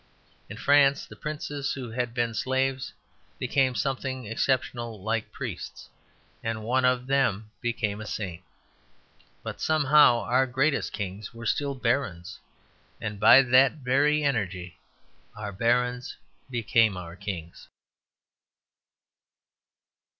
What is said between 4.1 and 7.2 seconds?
exceptional like priests; and one of